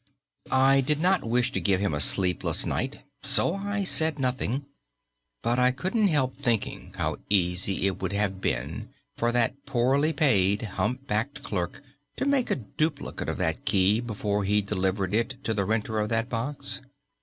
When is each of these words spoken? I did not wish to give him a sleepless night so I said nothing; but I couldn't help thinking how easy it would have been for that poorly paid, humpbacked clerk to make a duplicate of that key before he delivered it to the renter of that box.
I 0.49 0.81
did 0.81 0.99
not 0.99 1.23
wish 1.23 1.51
to 1.51 1.61
give 1.61 1.79
him 1.79 1.93
a 1.93 1.99
sleepless 1.99 2.65
night 2.65 3.01
so 3.21 3.53
I 3.53 3.83
said 3.83 4.17
nothing; 4.17 4.65
but 5.43 5.59
I 5.59 5.69
couldn't 5.69 6.07
help 6.07 6.33
thinking 6.35 6.93
how 6.97 7.17
easy 7.29 7.85
it 7.85 8.01
would 8.01 8.11
have 8.11 8.41
been 8.41 8.89
for 9.15 9.31
that 9.31 9.63
poorly 9.67 10.11
paid, 10.11 10.63
humpbacked 10.63 11.43
clerk 11.43 11.83
to 12.15 12.25
make 12.25 12.49
a 12.49 12.55
duplicate 12.55 13.29
of 13.29 13.37
that 13.37 13.63
key 13.63 13.99
before 14.01 14.43
he 14.43 14.63
delivered 14.63 15.13
it 15.13 15.35
to 15.43 15.53
the 15.53 15.65
renter 15.65 15.99
of 15.99 16.09
that 16.09 16.29
box. 16.29 16.81